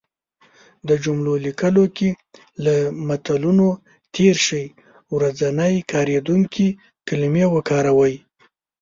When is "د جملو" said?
0.87-1.33